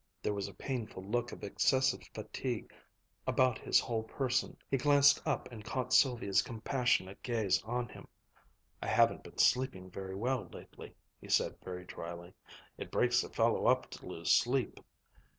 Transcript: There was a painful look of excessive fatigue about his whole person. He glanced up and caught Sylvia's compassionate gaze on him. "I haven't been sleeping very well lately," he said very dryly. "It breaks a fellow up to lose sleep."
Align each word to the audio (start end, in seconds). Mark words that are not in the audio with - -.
There 0.23 0.33
was 0.33 0.47
a 0.47 0.53
painful 0.55 1.03
look 1.03 1.31
of 1.31 1.43
excessive 1.43 2.01
fatigue 2.15 2.73
about 3.27 3.59
his 3.59 3.79
whole 3.79 4.01
person. 4.01 4.57
He 4.67 4.77
glanced 4.77 5.21
up 5.27 5.47
and 5.51 5.63
caught 5.63 5.93
Sylvia's 5.93 6.41
compassionate 6.41 7.21
gaze 7.21 7.61
on 7.61 7.87
him. 7.87 8.07
"I 8.81 8.87
haven't 8.87 9.21
been 9.21 9.37
sleeping 9.37 9.91
very 9.91 10.15
well 10.15 10.49
lately," 10.51 10.95
he 11.19 11.29
said 11.29 11.55
very 11.63 11.85
dryly. 11.85 12.33
"It 12.79 12.89
breaks 12.89 13.23
a 13.23 13.29
fellow 13.29 13.67
up 13.67 13.91
to 13.91 14.07
lose 14.07 14.31
sleep." 14.31 14.79